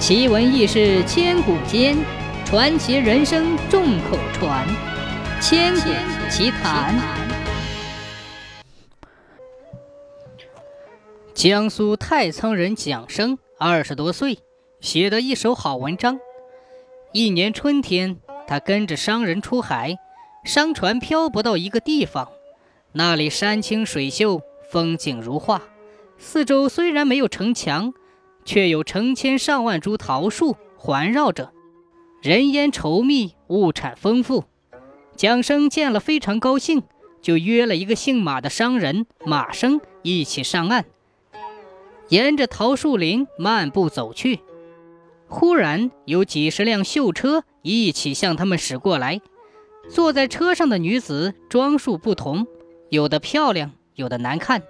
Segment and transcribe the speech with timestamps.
[0.00, 1.94] 奇闻异事千古间，
[2.46, 4.66] 传奇人生众口传。
[5.42, 5.90] 千古
[6.30, 6.98] 奇谈。
[11.34, 14.38] 江苏太仓人蒋生二十多岁，
[14.80, 16.18] 写的一手好文章。
[17.12, 19.98] 一年春天，他跟着商人出海，
[20.44, 22.30] 商船漂泊到一个地方，
[22.92, 24.40] 那里山清水秀，
[24.70, 25.60] 风景如画。
[26.16, 27.92] 四周虽然没有城墙。
[28.50, 31.52] 却有成千上万株桃树环绕着，
[32.20, 34.42] 人烟稠密，物产丰富。
[35.14, 36.82] 蒋生见了非常高兴，
[37.22, 40.84] 就约了一个姓马的商人马生一起上岸，
[42.08, 44.40] 沿着桃树林漫步走去。
[45.28, 49.20] 忽然有几十辆绣车一起向他们驶过来，
[49.88, 52.48] 坐在车上的女子装束不同，
[52.88, 54.64] 有的漂亮，有的难看。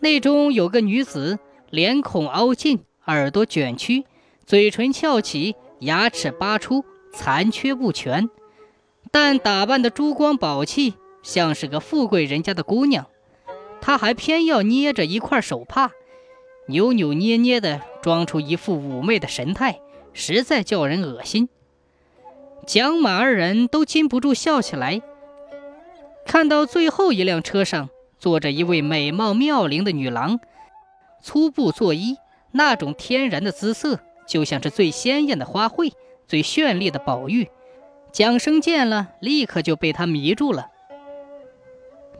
[0.00, 1.38] 内中有个女子，
[1.70, 2.80] 脸孔凹进。
[3.06, 4.04] 耳朵卷曲，
[4.44, 8.28] 嘴唇翘起，牙齿扒出，残缺不全，
[9.10, 13.06] 但打扮的珠光宝气，像是个富贵人家的姑娘。
[13.80, 15.92] 她还偏要捏着一块手帕，
[16.66, 19.80] 扭扭捏捏的装出一副妩媚的神态，
[20.12, 21.48] 实在叫人恶心。
[22.66, 25.00] 蒋马二人都禁不住笑起来。
[26.26, 30.40] 看到最后一辆车上坐着一位美貌妙龄的女郎，
[31.22, 32.16] 粗布作衣。
[32.52, 35.92] 那种天然的姿色，就像是最鲜艳的花卉，
[36.26, 37.48] 最绚丽的宝玉。
[38.12, 40.68] 蒋生见了，立刻就被他迷住了。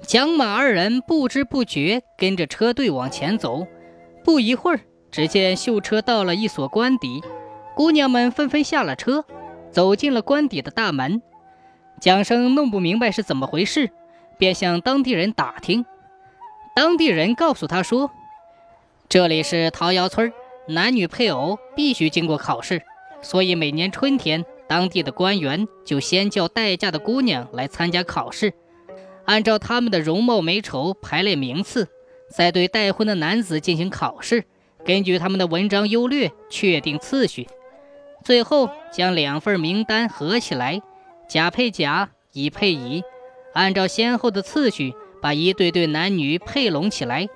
[0.02, 3.66] 蒋马二人不知不觉跟着车队往前走，
[4.22, 7.22] 不一会儿，只见绣车到了一所官邸，
[7.74, 9.24] 姑娘们纷纷下了车，
[9.70, 11.22] 走进了官邸的大门。
[11.98, 13.90] 蒋生弄不明白是怎么回事，
[14.36, 15.86] 便向当地人打听，
[16.74, 18.10] 当地人告诉他说。
[19.08, 20.32] 这里是桃窑村，
[20.66, 22.82] 男女配偶必须经过考试，
[23.22, 28.52] 所以每年春天，当地的官员就先叫待嫁的姑娘来参加考试，
[29.24, 31.86] 按照他们的容貌美丑排列名次，
[32.30, 34.44] 再对待婚的男子进行考试，
[34.84, 37.46] 根据他们的文章优劣确定次序，
[38.24, 40.82] 最后将两份名单合起来，
[41.28, 43.04] 甲配甲，乙配乙，
[43.54, 44.92] 按照先后的次序
[45.22, 47.28] 把一对对男女配拢起来。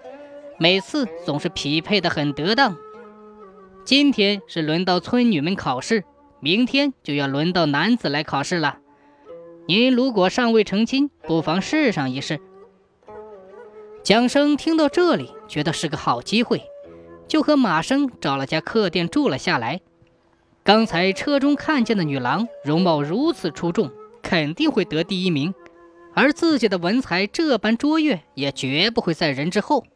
[0.63, 2.77] 每次总是匹配的很得当。
[3.83, 6.05] 今天是轮到村女们考试，
[6.39, 8.77] 明天就要轮到男子来考试了。
[9.67, 12.41] 您如果尚未成亲，不妨试上一试。
[14.03, 16.61] 蒋生听到这里，觉得是个好机会，
[17.27, 19.81] 就和马生找了家客店住了下来。
[20.63, 25.55] 刚才车中看见的女郎容貌如此出众，肯定会得第一名，
[26.13, 29.87] 而自己的文采这般卓越，也绝不会在人之后。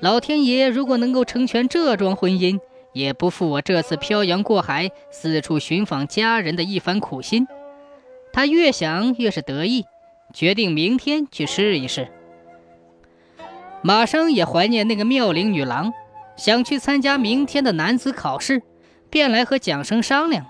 [0.00, 2.58] 老天爷如果能够成全这桩婚姻，
[2.94, 7.46] 也不负我这次漂洋过海、四处寻访家人的一番苦心。
[8.32, 9.84] 他越想越是得意，
[10.32, 12.08] 决定明天去试一试。
[13.82, 15.92] 马生也怀念那个妙龄女郎，
[16.36, 18.62] 想去参加明天的男子考试，
[19.10, 20.46] 便来和蒋生商量。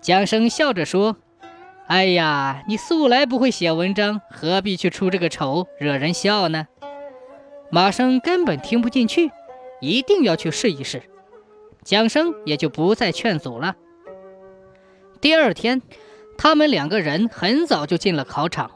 [0.00, 1.16] 蒋生笑着说
[1.88, 6.66] ：“哎呀，你素来不会写文章，何必去出这个丑，惹人笑呢？”
[7.74, 9.30] 马生根本听不进去，
[9.80, 11.04] 一定要去试一试。
[11.82, 13.76] 蒋生也就不再劝阻了。
[15.22, 15.80] 第二天，
[16.36, 18.72] 他们两个人很早就进了考场。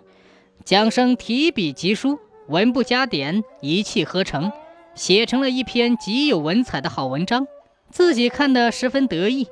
[0.65, 2.19] 蒋生提笔疾书，
[2.49, 4.51] 文不加点，一气呵成，
[4.95, 7.47] 写成了一篇极有文采的好文章，
[7.91, 9.47] 自己看得十分得意。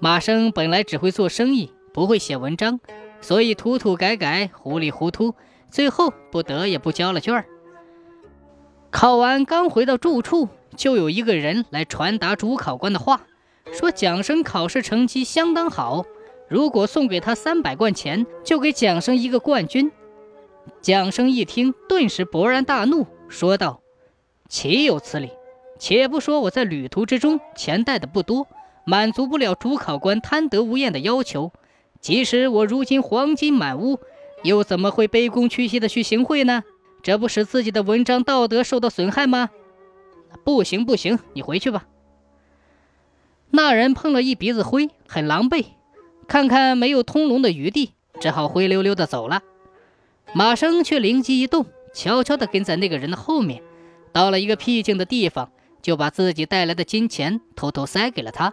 [0.00, 2.80] 马生本来只会做生意，不会写文章，
[3.20, 5.32] 所以涂涂改改，糊里糊涂，
[5.70, 7.46] 最后不得也不交了卷儿。
[8.92, 13.22] 考完刚回到住处，就有一个人来传达主考官的话，
[13.72, 16.04] 说蒋生考试成绩相当好，
[16.46, 19.90] 如果送给他三百贯钱，就给蒋生一个冠军。
[20.82, 23.80] 蒋生一听，顿时勃然大怒，说道
[24.50, 25.30] ：“岂有此理！
[25.78, 28.46] 且不说我在旅途之中钱带的不多，
[28.84, 31.50] 满足不了主考官贪得无厌的要求，
[32.00, 33.98] 即使我如今黄金满屋，
[34.44, 36.62] 又怎么会卑躬屈膝的去行贿呢？”
[37.02, 39.50] 这不使自己的文章道德受到损害吗？
[40.44, 41.86] 不行不行，你回去吧。
[43.50, 45.66] 那人碰了一鼻子灰，很狼狈，
[46.26, 49.42] 看看没有通融的余地，只好灰溜溜的走了。
[50.32, 53.62] 马生却灵机一动，悄悄地跟在那个人的后面，
[54.12, 55.50] 到了一个僻静的地方，
[55.82, 58.52] 就把自己带来的金钱偷偷塞给了他，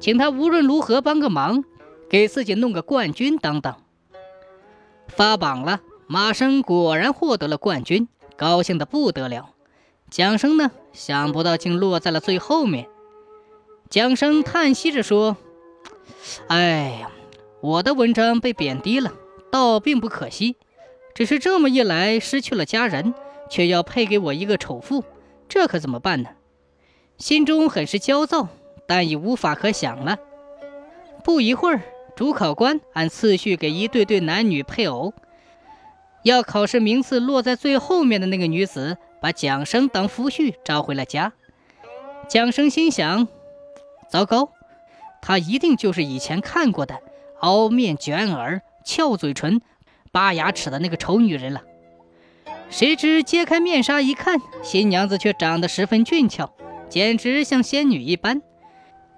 [0.00, 1.62] 请他无论如何帮个忙，
[2.08, 3.76] 给自己弄个冠军当当。
[5.06, 5.80] 发榜了。
[6.06, 9.50] 马生果然获得了冠军，高兴得不得了。
[10.10, 12.88] 蒋生呢，想不到竟落在了最后面。
[13.88, 15.36] 蒋生叹息着说
[16.48, 17.10] ：“哎呀，
[17.60, 19.12] 我的文章被贬低了，
[19.50, 20.56] 倒并不可惜，
[21.14, 23.14] 只是这么一来，失去了家人，
[23.48, 25.04] 却要配给我一个丑妇，
[25.48, 26.30] 这可怎么办呢？”
[27.16, 28.48] 心中很是焦躁，
[28.86, 30.18] 但已无法可想了。
[31.24, 31.82] 不一会儿，
[32.14, 35.14] 主考官按次序给一对对男女配偶。
[36.24, 41.32] 要考试名次落在最后面的那个女子，把蒋生当夫婿招回了家。
[42.28, 43.28] 蒋生心想：
[44.10, 44.48] 糟糕，
[45.20, 46.98] 她一定就是以前看过的
[47.40, 49.60] 凹面卷耳、翘嘴唇、
[50.10, 51.62] 拔牙齿的那个丑女人了。
[52.70, 56.54] 谁知揭开面纱一看，新娘子却长得十分俊俏。
[56.88, 58.40] 简直像仙女一般，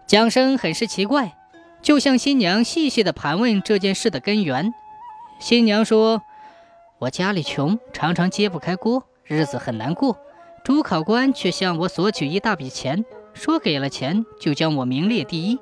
[0.06, 1.37] 蒋生很是奇怪，
[1.82, 4.73] 就向新娘细细的盘问这件事的根源。
[5.38, 6.23] 新娘说
[6.98, 10.19] ：“我家里穷，常常揭不开锅，日子很难过。
[10.64, 13.04] 主考官却向我索取一大笔钱，
[13.34, 15.58] 说给了钱就将我名列第一。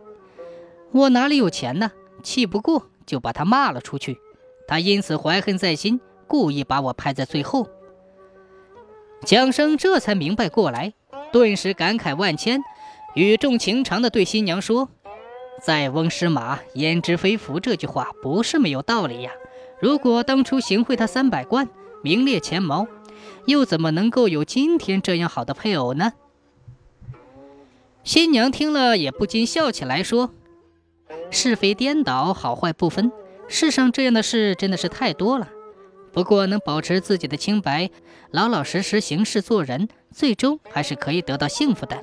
[0.92, 1.90] 我哪里有钱呢？
[2.22, 4.16] 气不过就把他骂了出去。
[4.68, 7.68] 他因此怀恨在心，故意把我排在最后。”
[9.26, 10.94] 蒋生这才明白过来。
[11.32, 12.62] 顿时感慨万千，
[13.14, 14.88] 语重情长地对新娘说
[15.60, 19.32] ：“塞翁失马，焉知非福。”这句话不是没有道理呀。
[19.84, 21.68] 如果当初行贿他三百贯，
[22.00, 22.86] 名列前茅，
[23.44, 26.14] 又怎么能够有今天这样好的配偶呢？
[28.02, 30.30] 新娘听了也不禁笑起来，说
[31.30, 33.12] ：“是非颠倒，好坏不分，
[33.46, 35.50] 世上这样的事真的是太多了。”
[36.14, 37.90] 不过，能保持自己的清白，
[38.30, 42.02] 老老实实行事做人，最终还是可以得到幸福的。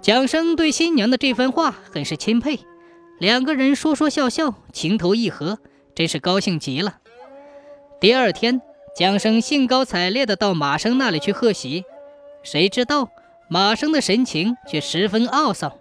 [0.00, 2.60] 蒋生对新娘的这番话很是钦佩，
[3.18, 5.58] 两个人说说笑笑，情投意合，
[5.94, 6.98] 真是高兴极了。
[8.00, 8.60] 第二天，
[8.96, 11.84] 蒋生兴高采烈地到马生那里去贺喜，
[12.42, 13.08] 谁知道
[13.48, 15.72] 马生的神情却十分懊丧，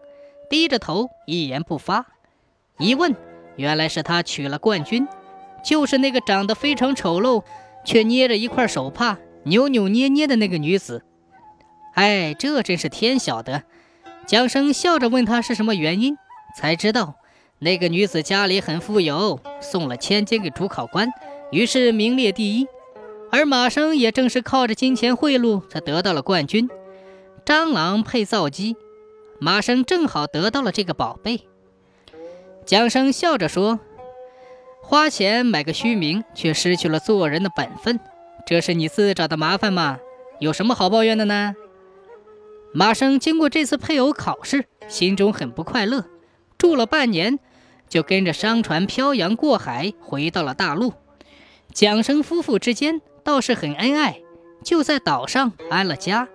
[0.50, 2.06] 低着头一言不发。
[2.78, 3.16] 一问，
[3.56, 5.08] 原来是他娶了冠军。
[5.64, 7.42] 就是那个长得非常丑陋，
[7.86, 11.06] 却捏着一块手帕扭扭捏捏的那个女子。
[11.94, 13.64] 哎，这真是天晓得！
[14.28, 16.18] 蒋生笑着问他是什么原因，
[16.58, 17.16] 才知道
[17.64, 21.10] 那个女子家里很富有，送了千金给主考官，
[21.50, 22.68] 于是名列第一。
[23.32, 26.70] 而马生也正是靠着金钱贿赂才得到了冠军。
[27.46, 28.76] 蟑螂配皂机，
[29.40, 31.48] 马生正好得到了这个宝贝。
[32.66, 33.80] 蒋生笑着说。
[34.86, 38.02] 花钱买个虚名，却失去了做人的本分，
[38.46, 39.98] 这是你自找的麻烦吗？
[40.40, 41.56] 有什么好抱怨的呢？
[42.74, 46.04] 马生经过这次配偶考试，心中很不快乐，
[46.58, 47.40] 住了半年，
[47.94, 50.94] 就跟着商船漂洋过海回到了大陆。
[51.72, 54.20] 蒋生夫妇之间倒是很恩爱，
[54.64, 56.28] 就在岛上安了家。